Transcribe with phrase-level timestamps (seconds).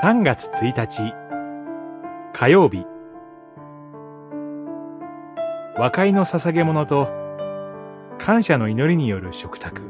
[0.00, 1.12] 3月1日。
[2.32, 2.86] 火曜日。
[5.76, 7.08] 和解の捧げ物と
[8.16, 9.82] 感謝の祈りによる食卓。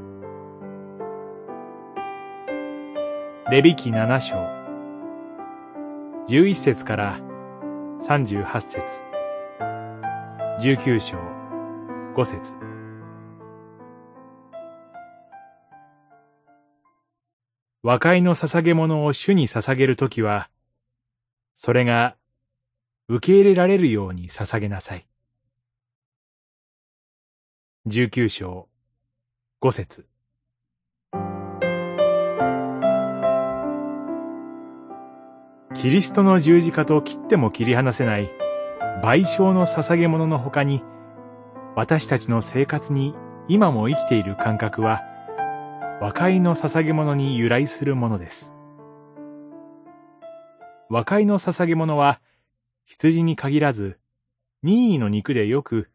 [3.51, 4.37] レビ記7章。
[6.27, 7.21] 11節から
[8.09, 9.03] 38節。
[10.63, 11.19] 19章。
[12.17, 12.68] 5節。
[17.89, 20.51] 和解の捧げ物を主に捧げるときは、
[21.55, 22.17] それが
[23.09, 25.07] 受け入れられるように捧げなさい。
[27.87, 28.69] 19章
[29.63, 30.07] 5節
[35.75, 38.31] キリストの十字架と切っても切り離せない
[39.03, 40.83] 賠償の捧げ物の他に、
[41.75, 43.15] 私たちの生活に
[43.49, 45.01] 今も生きている感覚は、
[46.01, 48.53] 和解の捧げ物に由来するものです。
[50.89, 52.21] 和解の捧げ物は、
[52.85, 53.99] 羊に限らず、
[54.63, 55.91] 任意の肉でよく、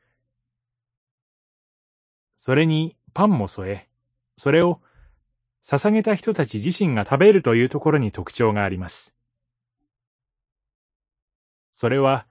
[2.35, 3.89] それにパンも添え、
[4.35, 4.81] それを
[5.63, 9.15] 捧げた人たち自身が食べるというところに特徴があります。
[11.71, 12.27] それは、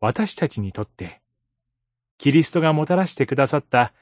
[0.00, 1.22] 私たちにとって、
[2.18, 3.94] キリストがもたらしてくださった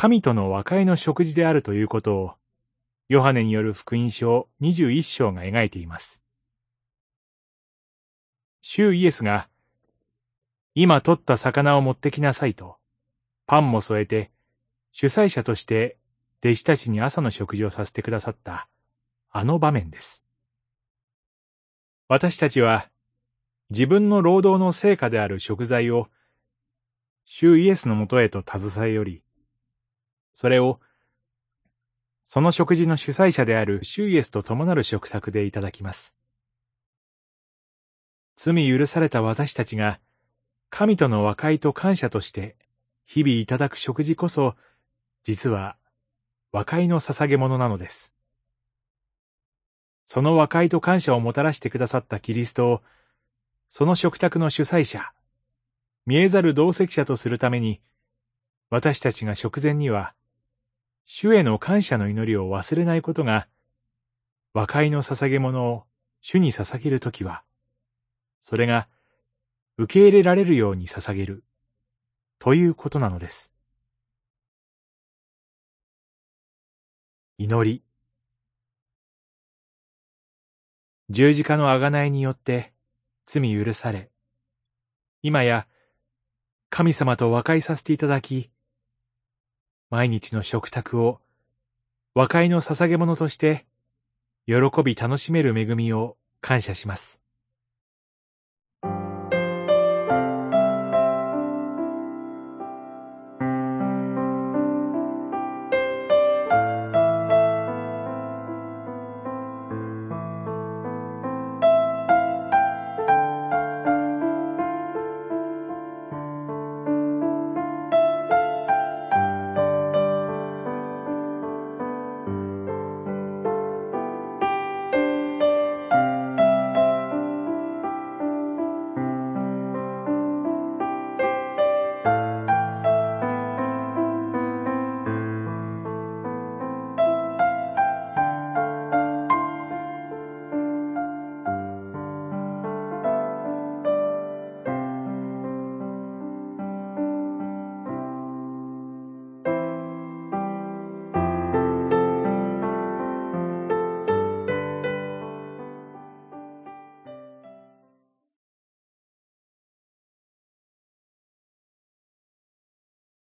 [0.00, 2.34] 神との和解の食事であるということを、
[3.08, 6.22] ヨハネによる福音書21章が描いています。
[8.62, 9.48] 主イエスが、
[10.76, 12.76] 今取った魚を持ってきなさいと、
[13.48, 14.30] パンも添えて、
[14.92, 15.96] 主催者として
[16.44, 18.68] 弟子たちに朝の食事をさせてくださった
[19.32, 20.22] あの場面です。
[22.06, 22.88] 私たちは
[23.70, 26.06] 自分の労働の成果である食材を
[27.24, 29.24] 主イエスのもとへと携えより、
[30.40, 30.78] それを
[32.28, 36.14] その食事の主催者である主イエスと共なる食卓でいただきます。
[38.36, 39.98] 罪許された私たちが
[40.70, 42.54] 神との和解と感謝として
[43.04, 44.54] 日々いただく食事こそ
[45.24, 45.74] 実は
[46.52, 48.14] 和解の捧げ物なのです。
[50.06, 52.82] その和解と感謝をもたらしてくださったキリストを、
[53.68, 55.12] その食卓の主催者、
[56.06, 57.80] 見えざる同席者とするために、
[58.70, 60.14] 私たちが食前には、
[61.10, 63.48] 主への感謝の祈りを忘れないことが、
[64.52, 65.84] 和解の捧げ物を
[66.20, 67.42] 主に捧げるときは、
[68.42, 68.88] それが
[69.78, 71.44] 受け入れられるように捧げる、
[72.38, 73.54] ということなのです。
[77.38, 77.82] 祈り。
[81.08, 82.74] 十字架の贖いによって
[83.24, 84.10] 罪許され、
[85.22, 85.66] 今や
[86.68, 88.50] 神様と和解させていただき、
[89.90, 91.20] 毎日の食卓を
[92.14, 93.66] 和解の捧げ物として
[94.46, 94.54] 喜
[94.84, 97.22] び楽しめる恵みを感謝します。